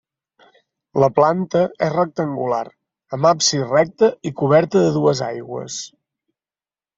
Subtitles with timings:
[1.01, 2.63] La planta és rectangular,
[3.17, 5.77] amb absis recte i coberta de dues aigües.